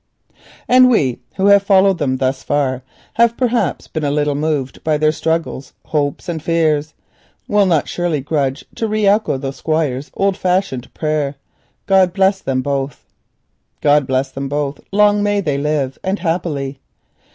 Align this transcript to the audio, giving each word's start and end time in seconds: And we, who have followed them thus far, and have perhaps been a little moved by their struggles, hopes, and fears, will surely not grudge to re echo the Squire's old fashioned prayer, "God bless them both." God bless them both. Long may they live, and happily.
And 0.67 0.89
we, 0.89 1.19
who 1.35 1.45
have 1.45 1.61
followed 1.61 1.99
them 1.99 2.17
thus 2.17 2.41
far, 2.41 2.71
and 2.73 2.81
have 3.17 3.37
perhaps 3.37 3.87
been 3.87 4.03
a 4.03 4.09
little 4.09 4.33
moved 4.33 4.83
by 4.83 4.97
their 4.97 5.11
struggles, 5.11 5.73
hopes, 5.85 6.27
and 6.27 6.41
fears, 6.41 6.95
will 7.47 7.67
surely 7.85 8.17
not 8.21 8.25
grudge 8.25 8.65
to 8.77 8.87
re 8.87 9.05
echo 9.05 9.37
the 9.37 9.51
Squire's 9.51 10.09
old 10.15 10.37
fashioned 10.37 10.91
prayer, 10.95 11.35
"God 11.85 12.13
bless 12.13 12.39
them 12.41 12.63
both." 12.63 13.05
God 13.79 14.07
bless 14.07 14.31
them 14.31 14.49
both. 14.49 14.79
Long 14.91 15.21
may 15.21 15.39
they 15.39 15.59
live, 15.59 15.99
and 16.03 16.17
happily. 16.17 16.79